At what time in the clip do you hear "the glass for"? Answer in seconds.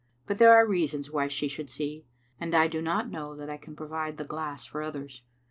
4.17-4.81